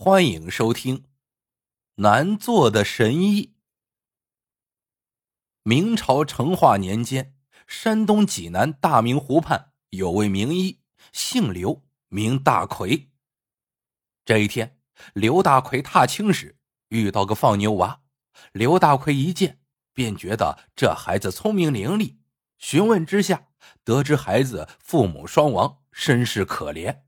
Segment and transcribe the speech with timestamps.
[0.00, 0.98] 欢迎收听
[1.96, 3.46] 《难做的神医》。
[5.64, 7.34] 明朝成化年间，
[7.66, 10.78] 山东济南大明湖畔有位名医，
[11.10, 13.10] 姓刘，名大奎。
[14.24, 14.78] 这一天，
[15.14, 16.56] 刘大奎踏青时
[16.90, 18.02] 遇到个放牛娃，
[18.52, 19.58] 刘大奎一见
[19.92, 22.18] 便觉得这孩子聪明伶俐，
[22.56, 23.48] 询问之下
[23.82, 27.02] 得知孩子父母双亡，身世可怜。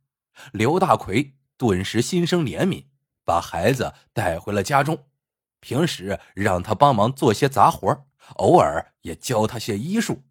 [0.53, 1.37] 刘大奎。
[1.61, 2.87] 顿时心生怜悯，
[3.23, 5.11] 把孩子带回了家中。
[5.61, 8.07] 平时让他帮忙做些杂活，
[8.37, 10.23] 偶尔也教他些医术。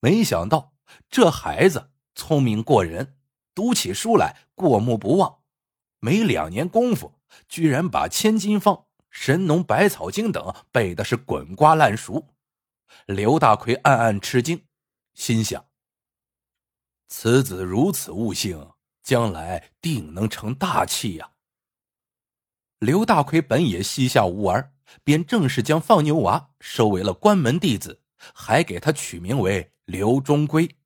[0.00, 0.74] 没想到
[1.08, 3.16] 这孩子聪明过人，
[3.54, 5.38] 读起书来过目不忘。
[6.00, 8.74] 没两年功夫，居然把《千金方》
[9.08, 12.34] 《神农百草经》等背的是滚瓜烂熟。
[13.06, 14.66] 刘大奎暗暗吃惊，
[15.14, 15.64] 心想：
[17.08, 18.73] 此子如此悟性。
[19.04, 21.32] 将来定能成大器呀！
[22.78, 24.72] 刘大奎本也膝下无儿，
[25.04, 30.76] 便正式将放牛娃收为了关门弟子，还给他取名为刘忠贵。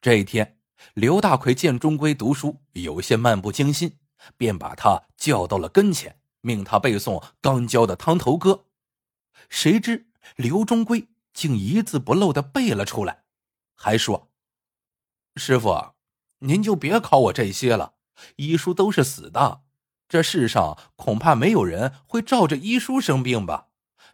[0.00, 0.58] 这一天，
[0.94, 3.98] 刘大奎见忠贵读书有些漫不经心，
[4.36, 8.50] 便把他叫到了跟前，命他背诵刚教的《汤头歌》。
[9.48, 13.24] 谁知刘忠贵竟一字不漏的背了出来，
[13.74, 14.32] 还说
[15.36, 15.92] ：“师傅。”
[16.42, 17.94] 您就别考我这些了，
[18.36, 19.62] 医书都是死的，
[20.08, 23.68] 这世上恐怕没有人会照着医书生病吧？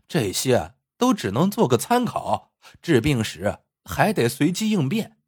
[0.06, 5.18] 这些都只能做个参考，治病时还得随机应变。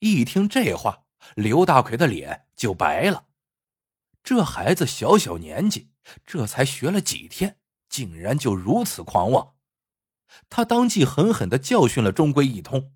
[0.00, 1.04] 一听这话，
[1.36, 3.26] 刘大奎的脸就白了。
[4.22, 5.90] 这孩子小小年纪，
[6.24, 7.58] 这才学了几天，
[7.88, 9.54] 竟然就如此狂妄。
[10.48, 12.92] 他当即狠狠的教训了钟归一通。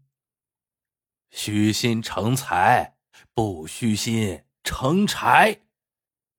[1.31, 2.97] 虚心成才，
[3.35, 5.61] 不虚心成柴。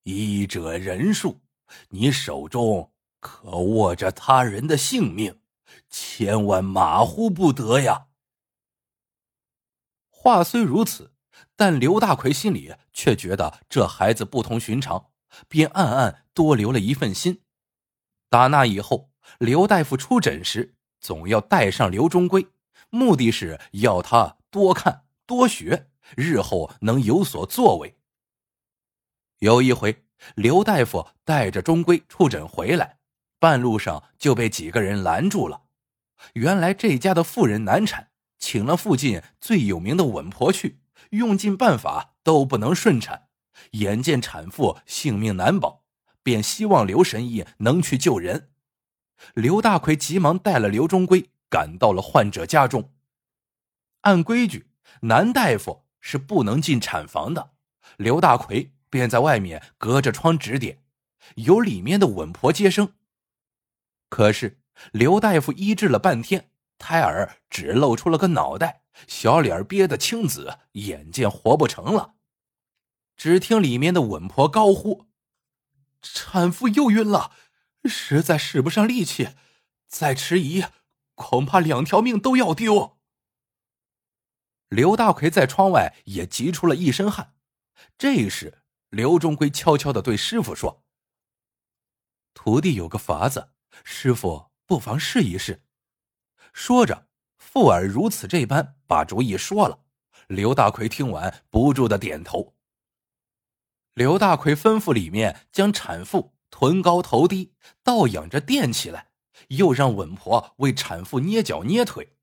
[0.04, 1.42] 医者仁术，
[1.90, 5.42] 你手中可握着他人的性命，
[5.89, 8.08] 千万马虎不得呀！
[10.10, 11.14] 话虽如此，
[11.56, 15.11] 但刘大奎心里却觉得这孩子不同寻常，
[15.48, 17.42] 便暗暗多留了一份心。
[18.30, 22.48] 打那以后，刘大夫出诊时，总要带上刘忠贵，
[22.90, 24.36] 目的是要他。
[24.50, 27.98] 多看多学，日后能有所作为。
[29.40, 32.98] 有一回，刘大夫带着钟归出诊回来，
[33.40, 35.64] 半路上就被几个人拦住了。
[36.34, 38.10] 原来这家的妇人难产，
[38.40, 40.80] 请了附近最有名的稳婆去，
[41.12, 43.28] 用尽办法都不能顺产。
[43.72, 45.84] 眼见产妇性命难保，
[46.24, 48.52] 便希望刘神医能去救人。
[49.34, 52.92] 刘大奎急忙带了刘忠贵赶到了患者家中。
[54.02, 54.70] 按规矩，
[55.02, 57.52] 男大夫是不能进产房的。
[57.98, 60.84] 刘大奎便在外面隔着窗指点，
[61.36, 62.94] 由里面的稳婆接生。
[64.10, 64.60] 可是
[64.92, 72.14] 刘大夫医治了半天，胎儿只露出了个脑袋，小脸憋得青紫，眼见活不成了。
[73.16, 75.08] 只听里面的稳婆高呼
[76.02, 77.32] ：“产妇又晕了，
[77.86, 79.30] 实在使不上力气，
[79.88, 80.64] 再迟疑，
[81.16, 82.97] 恐怕两条命都要丢。”
[84.70, 87.36] 刘大奎在窗外也急出了一身汗。
[87.98, 90.83] 这时，刘忠贵悄悄的对师傅说
[92.33, 93.52] ：“徒弟有个法子，
[93.83, 95.64] 师傅不妨试一试。”
[96.52, 97.08] 说着，
[97.38, 99.83] 附耳如此这般把主意说了。
[100.28, 102.55] 刘大奎听完，不住的点头。
[103.94, 107.54] 刘大奎吩咐里面将产妇臀高头低，
[107.84, 109.11] 倒仰着垫起来，
[109.49, 112.17] 又让稳婆为产妇捏脚捏腿。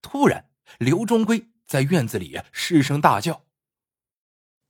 [0.00, 1.50] 突然，刘忠贵。
[1.66, 3.44] 在院子里失声大叫：“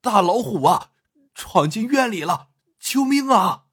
[0.01, 0.93] 大老虎啊，
[1.35, 2.49] 闯进院里了！
[2.79, 3.67] 救命啊！”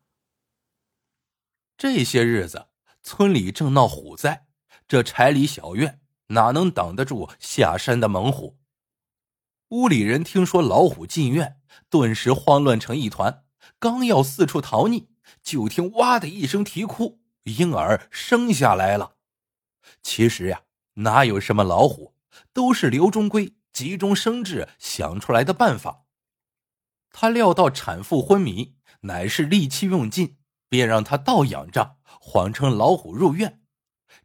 [1.78, 2.68] 这些日子，
[3.02, 4.48] 村里正闹虎灾，
[4.88, 8.60] 这柴里小院哪能挡得住下山的猛虎？
[9.70, 13.46] 屋里人听说老虎进院，顿时慌乱成一团，
[13.80, 15.08] 刚要四处逃匿，
[15.42, 19.16] 就听“哇”的一声啼哭，婴儿生下来了。
[20.02, 20.64] 其实呀，
[20.96, 22.13] 哪有什么老虎？
[22.54, 26.06] 都是刘忠贵急中生智想出来的办法。
[27.12, 30.38] 他料到产妇昏迷，乃是力气用尽，
[30.68, 33.62] 便让他倒仰着，谎称老虎入院。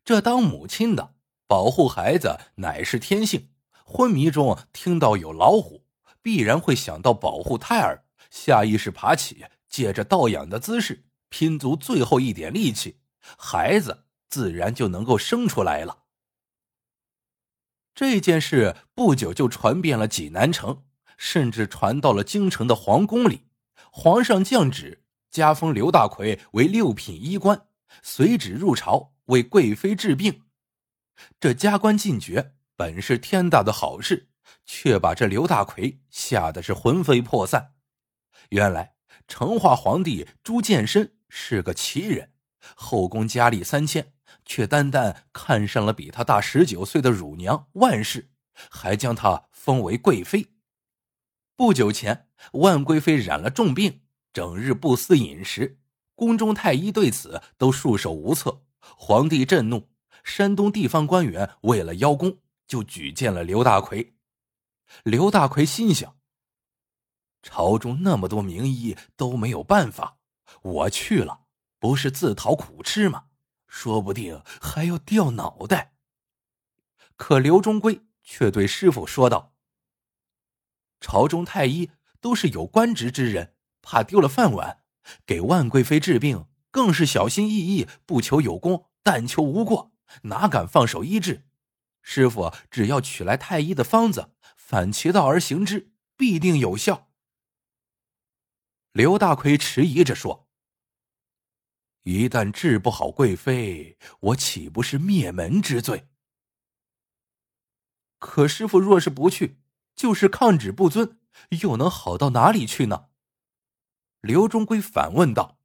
[0.04, 1.14] 这当母亲的
[1.46, 3.50] 保护孩子乃是天性，
[3.84, 5.84] 昏迷中听到有老虎，
[6.22, 13.00] 必然会想到保护胎儿，下意识爬起，借着倒仰的姿势，拼足最后一点力气，
[13.36, 16.04] 孩子自然就能够生出来了。
[17.98, 20.84] 这件事不久就传遍了济南城，
[21.16, 23.48] 甚至传到了京城的皇宫里。
[23.90, 25.02] 皇上降旨，
[25.32, 27.66] 加封刘大奎为六品医官，
[28.00, 30.42] 随旨入朝为贵妃治病。
[31.40, 34.28] 这加官进爵本是天大的好事，
[34.64, 37.72] 却把这刘大奎吓得是魂飞魄散。
[38.50, 38.94] 原来
[39.26, 42.30] 成化皇帝朱见深是个奇人，
[42.76, 44.12] 后宫佳丽三千，
[44.48, 48.30] 却单单看上了比他大十九岁的乳娘万氏，
[48.70, 50.54] 还将她封为贵妃。
[51.54, 54.00] 不久前，万贵妃染了重病，
[54.32, 55.78] 整日不思饮食，
[56.14, 58.64] 宫中太医对此都束手无策。
[58.80, 59.90] 皇帝震怒，
[60.24, 64.14] 山东地方官员为了邀功，就举荐了刘大奎。
[65.04, 66.16] 刘大奎心想：
[67.42, 70.16] 朝中那么多名医都没有办法，
[70.62, 71.42] 我去了
[71.78, 73.26] 不是自讨苦吃吗？
[73.68, 75.94] 说不定还要掉脑袋。
[77.16, 79.54] 可刘忠贵却对师傅说道。
[81.00, 84.82] 朝中太医都是有官职之人，怕丢了饭碗，
[85.24, 89.92] 给万贵妃治病更是小心翼翼，不求有功，但求无过，
[90.22, 91.44] 哪敢放手医治？
[92.02, 97.08] 师傅只要取来太医的方子，反其道而行之，必定有效。
[98.92, 100.47] 刘大奎迟疑着说
[102.10, 106.08] ：“一旦治不好贵妃，我岂不是灭门之罪？
[108.18, 109.58] 可师傅若是不去？”
[109.94, 111.18] 就是抗旨不遵，
[111.60, 113.08] 又能好到哪里去呢？
[114.22, 115.58] 刘忠贵反问道。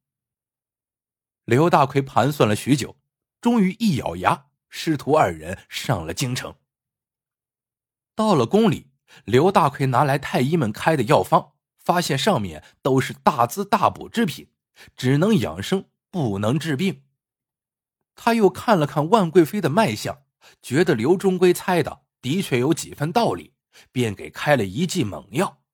[1.46, 2.98] 刘大奎盘算了许久，
[3.40, 6.56] 终于一咬牙，师徒二人上了京城。
[8.14, 8.90] 到了宫里，
[9.24, 14.50] 刘大奎拿来太医们开的药方，发现上面都是大滋大补之品，
[14.94, 17.02] 只能养生，不能治病。
[18.14, 20.22] 他又看了看万贵妃的脉象，
[20.62, 23.54] 觉得刘忠贵猜的的确有几分道理。
[23.90, 25.64] 便给开了一剂猛药，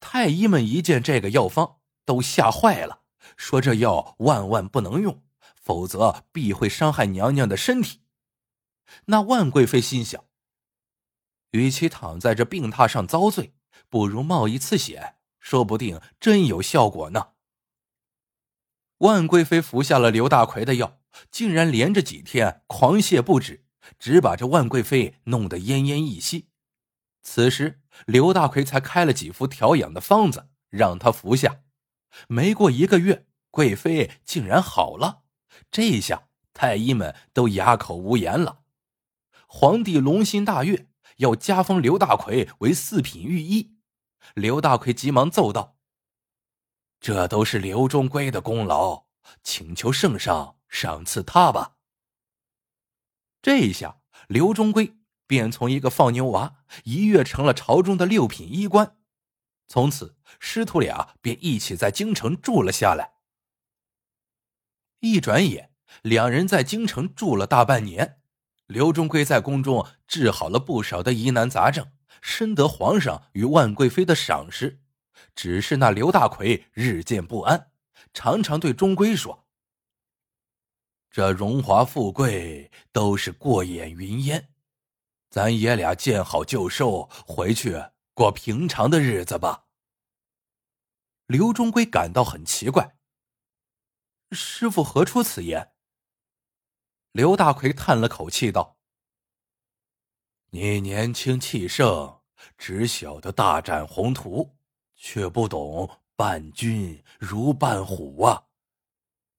[0.00, 1.76] 太医们一见这个药方，
[2.06, 3.02] 都吓坏了，
[3.36, 5.22] 说这药万万不能用，
[5.54, 8.00] 否则必会伤害娘娘的身体。
[9.04, 10.24] 那万贵妃心想，
[11.50, 13.52] 与其躺在这病榻上遭罪，
[13.90, 17.32] 不如冒一次险，说不定真有效果呢。
[19.00, 20.98] 万贵妃服下了刘大奎的药，
[21.30, 23.64] 竟然连着几天狂泻不止，
[23.98, 26.48] 只把这万贵妃弄得奄奄一息。
[27.22, 31.60] 此时，刘大奎才开了几副调养的方子，让他服下。
[32.28, 35.22] 没过一个月，贵妃竟然好了。
[35.70, 38.60] 这下太医们都哑口无言了。
[39.46, 43.76] 皇帝龙心大悦，要加封刘大奎为四品御医。
[44.34, 45.78] 刘大奎急忙奏道
[47.00, 49.06] ：“这都是刘忠贵的功劳，
[49.42, 51.76] 请求圣上赏赐他吧。”
[53.42, 54.96] 这一下，刘忠贵。
[55.26, 58.96] 便从一个放牛娃一跃成了朝中的六品医官，
[59.68, 63.12] 从此师徒俩便一起在京城住了下来。
[64.98, 68.20] 一转眼，两人在京城住了大半年。
[68.66, 74.82] 刘忠贵在宫中治好了不少的疑难杂症，深得皇上与万贵妃的赏识。
[75.34, 77.70] 只是那刘大奎日渐不安，
[78.12, 79.46] 常常对钟馗说
[81.10, 84.52] ：“这荣华富贵都是过眼云烟。”
[85.30, 87.80] 咱爷俩见好就收，回去
[88.14, 89.66] 过平常的日子吧。
[91.26, 92.96] 刘忠贵感到很奇怪，
[94.32, 95.72] 师傅何出此言？
[97.12, 98.78] 刘大奎叹了口气道
[100.50, 102.20] ：“你年轻气盛，
[102.58, 104.56] 只晓得大展宏图，
[105.02, 108.44] 却不懂伴君如伴虎啊！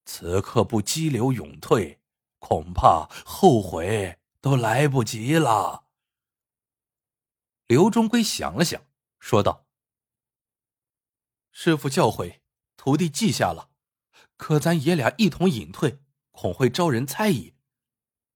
[0.04, 2.00] 此刻不激流勇退，
[2.38, 5.84] 恐怕后悔。”都来不及了。
[7.68, 8.82] 刘忠贵想了想，
[9.20, 9.68] 说道
[11.52, 12.40] ：“师傅教诲，
[12.76, 13.70] 徒弟记下了。
[14.36, 16.00] 可咱爷俩一同隐退，
[16.32, 17.54] 恐会招人猜疑。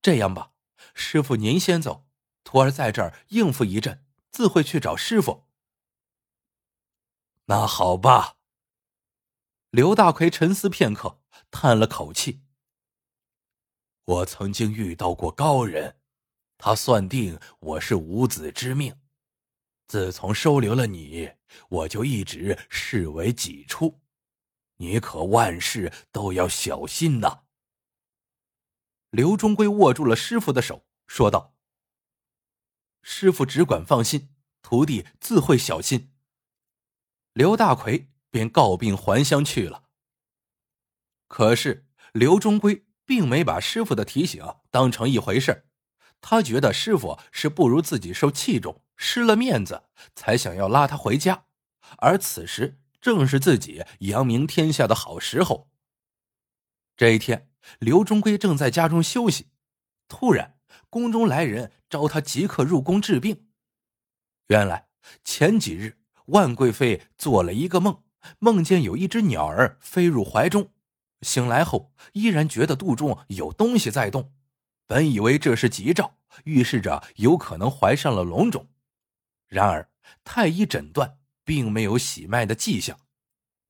[0.00, 0.52] 这样吧，
[0.95, 2.06] 师傅您先走，
[2.45, 5.45] 徒儿在这儿应付一阵，自会去找师傅。”
[7.46, 8.36] 那好吧。
[9.70, 12.42] 刘大奎沉思片刻，叹了口气。
[14.04, 16.00] 我曾经遇到过高人，
[16.58, 19.00] 他算定我是无子之命。
[19.86, 21.34] 自从收留了你，
[21.68, 24.00] 我就一直视为己出。
[24.78, 27.44] 你可万事都要小心呐。
[29.10, 31.54] 刘忠贵握住了师傅的手，说道
[33.02, 36.12] ：“师傅只管放心，徒弟自会小心。”
[37.37, 39.85] 刘大奎便告病还乡去了。
[41.28, 42.85] 可是刘忠贵。
[43.07, 45.69] 并没把师傅的提醒当成一回事
[46.21, 49.85] 他觉得师傅是不如自己受器重，失了面子，
[50.16, 51.45] 才想要拉他回家。
[51.99, 55.71] 而此时正是自己扬名天下的好时候。
[56.97, 59.52] 这一天，刘忠贵正在家中休息，
[60.09, 60.59] 突然
[60.90, 63.49] 宫中来人召他即刻入宫治病。
[64.49, 64.88] 原来
[65.23, 68.02] 前几日万贵妃做了一个梦，
[68.38, 70.71] 梦见有一只鸟儿飞入怀中，
[71.23, 74.33] 醒来后依然觉得肚中有东西在动，
[74.87, 76.14] 本以为这是吉兆，
[76.45, 78.68] 预示着有可能怀上了龙种。
[79.49, 79.88] 然而
[80.25, 81.18] 太医诊断。
[81.47, 82.99] 并没有喜脉的迹象，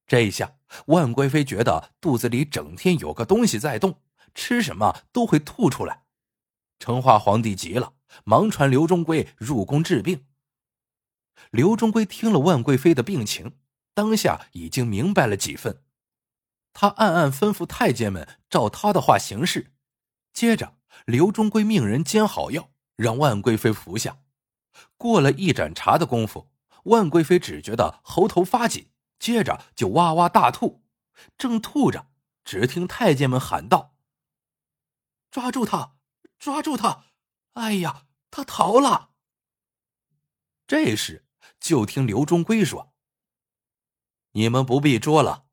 [0.06, 4.00] 这一下万贵妃觉得肚子里整天有个东西在动，
[4.34, 6.04] 吃什么都会吐出来。
[6.78, 7.92] 成化皇帝急了，
[8.24, 10.24] 忙传刘忠贵入宫治病。
[11.50, 13.58] 刘忠贵听了万贵妃的病情，
[13.94, 15.82] 当下已经明白了几分，
[16.72, 19.72] 他暗暗吩咐太监们照他的话行事。
[20.32, 20.76] 接着，
[21.06, 24.18] 刘忠贵命人煎好药，让万贵妃服下。
[24.96, 26.50] 过了一盏茶的功夫。
[26.86, 30.84] 万贵妃只觉得喉头发紧，接着就哇哇大吐。
[31.36, 32.06] 正吐着，
[32.44, 33.96] 只听太监们喊道
[35.32, 35.96] ：“抓住他！
[36.38, 37.06] 抓住他！
[37.54, 39.10] 哎呀，他逃了！”
[40.68, 41.25] 这时，
[41.60, 42.92] 就听刘忠贵说
[44.32, 45.46] ：“你们不必捉了，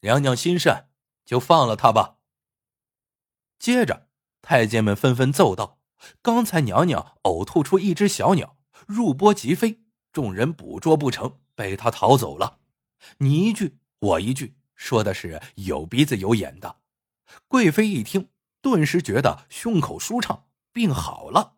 [0.00, 0.90] 娘娘心善，
[1.24, 2.18] 就放了他吧。”
[3.58, 4.08] 接着，
[4.42, 5.80] 太监们纷纷奏道
[6.20, 9.82] ：“刚才娘娘呕吐出一只小鸟，入波即飞。”
[10.12, 12.60] 众人捕捉不成，被他逃走了。
[13.18, 16.80] 你一句我一句，说的是有鼻子有眼的。
[17.48, 18.30] 贵妃一听，
[18.60, 21.56] 顿时觉得胸口舒畅，病好了。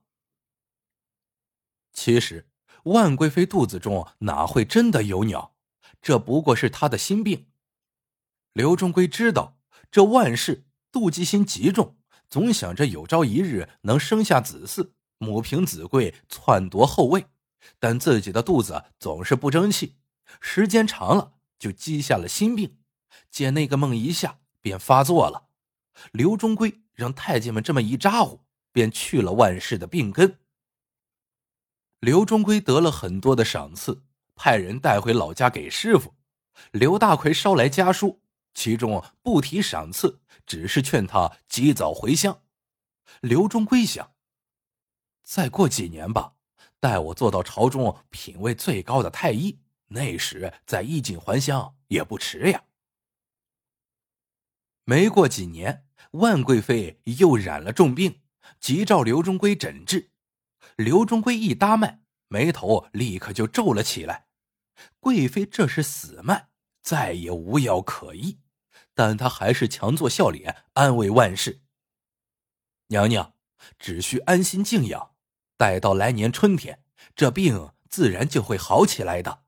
[1.93, 2.49] 其实
[2.87, 5.55] 万贵妃肚子中哪会真的有鸟？
[6.00, 7.47] 这不过是她的心病。
[8.52, 9.59] 刘忠贵知道
[9.90, 11.97] 这万氏妒忌心极重，
[12.28, 17.26] 总想着有朝一日能生下子嗣，母凭子贵，篡夺后位。
[17.81, 19.97] 但自己的肚子总是不争气，
[20.40, 22.78] 时间长了就积下了心病。
[23.31, 25.49] 见那个梦一下便发作了。
[26.12, 30.38] 刘忠贵让太监们这么一咋呼，便去了万氏的病根。
[32.00, 34.03] 刘忠贵得了很多的赏赐，
[34.35, 36.15] 派人带回老家给师傅。
[36.73, 38.21] 刘大奎捎来家书，
[38.55, 42.43] 其中不提赏赐，只是劝他及早回乡。
[43.21, 44.12] 刘忠贵想，
[45.23, 46.35] 再过几年吧。
[46.79, 52.62] 待我做到朝中品位最高的太医，那时再衣锦还乡也不迟呀。
[54.85, 58.21] 没过几年，万贵妃又染了重病，
[58.61, 60.11] 急召刘忠贵诊治。
[60.76, 64.26] 刘忠贵一搭脉，眉头立刻就皱了起来。
[65.00, 66.50] 贵妃这是死脉，
[66.83, 68.40] 再也无药可医，
[68.95, 71.62] 但他还是强作笑脸，安慰万氏
[72.88, 73.35] ：“娘娘
[73.78, 75.14] 只需安心静养。”
[75.59, 79.45] 待到来年春天，这病自然就会好起来的。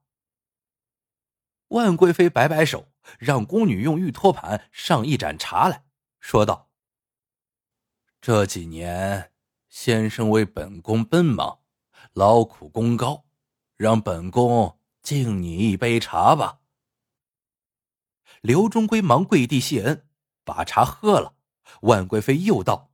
[1.67, 5.85] 万贵妃摆摆手，让宫女用玉托盘上一盏茶来
[6.19, 6.71] 说道
[8.19, 9.31] ：“这几年
[9.69, 11.59] 先生为本宫奔忙，
[12.13, 13.25] 劳苦功高，
[13.77, 16.59] 让本宫敬你一杯茶吧。”
[18.41, 20.07] 刘忠贵忙跪地谢恩，
[20.43, 21.35] 把茶喝了。
[21.81, 22.91] 万贵妃又道。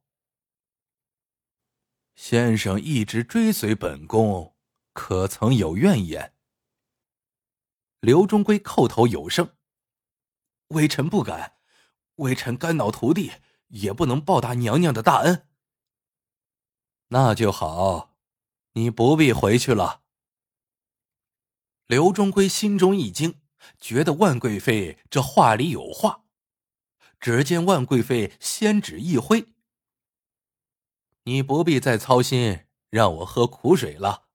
[2.16, 4.56] 先生一直追随本宫，
[4.94, 6.34] 可曾有怨言？
[8.00, 9.56] 刘忠贵叩头有声
[10.70, 11.58] ：“微臣不敢，
[12.16, 13.32] 微臣肝脑涂地，
[13.68, 15.48] 也不能报答娘娘的大恩。”
[17.10, 18.16] 那就好，
[18.74, 20.02] 你不必回去了。
[21.86, 23.42] 刘忠贵心中一惊，
[23.80, 26.24] 觉得万贵妃这话里有话。
[27.20, 29.48] 只见万贵妃仙指一挥。
[31.24, 34.28] 你不必再操心让我喝苦水了，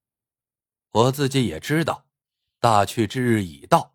[0.90, 2.06] 我自己也知道，
[2.58, 3.94] 大去之日已到。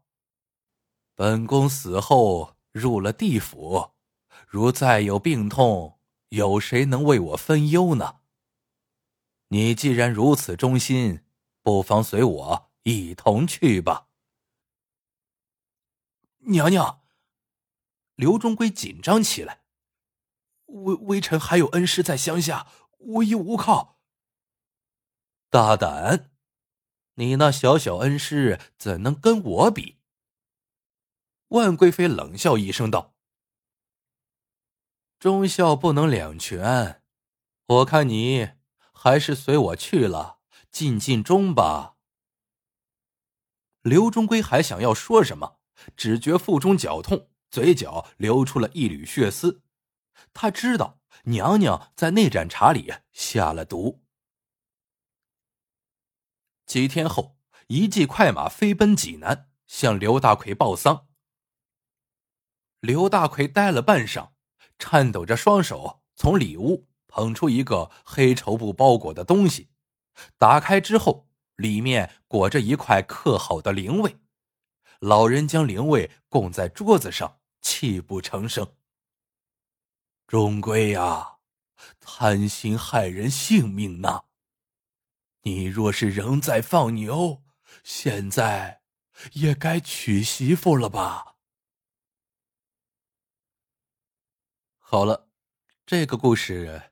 [1.13, 3.91] 本宫死后入了地府，
[4.47, 8.19] 如再有病痛，有谁能为我分忧呢？
[9.47, 11.23] 你既然如此忠心，
[11.61, 14.09] 不妨随我一同去吧。
[16.39, 17.03] 娘娘，
[18.15, 19.63] 刘忠贵紧张起来，
[20.65, 22.67] 微微臣还有恩师在乡下。
[23.07, 23.99] 无依无靠，
[25.51, 26.31] 大胆！
[27.13, 29.99] 你那小小恩师怎能跟我比？
[31.49, 33.13] 万贵妃冷笑一声道
[35.19, 37.03] ：“忠孝不能两全，
[37.67, 38.53] 我看你
[39.05, 40.39] 还是随我去了，
[40.71, 41.97] 尽尽忠吧。”
[43.83, 45.59] 刘忠贵还想要说什么，
[45.95, 49.61] 只觉腹中绞痛，嘴角流出了一缕血丝。
[50.33, 50.99] 他知道。
[51.27, 54.03] 娘娘在那盏茶里下了毒。
[56.65, 61.07] 几天后，一骑快马飞奔济南，向刘大奎报丧。
[62.79, 64.31] 刘大奎呆了半晌，
[64.77, 69.69] 颤抖着双手从里屋捧出一个黑绸布包裹的东西，
[70.37, 74.17] 打开之后，里面裹着一块刻好的灵位。
[74.99, 78.75] 老人将灵位供在桌子上，泣不成声。
[80.27, 81.37] 终归呀，
[82.01, 84.25] 贪心害人性命呐！
[85.43, 87.43] 你若是仍在放牛，
[87.81, 88.81] 现在
[89.31, 91.37] 也该娶媳妇了吧？
[94.79, 95.29] 好了，
[95.85, 96.91] 这个故事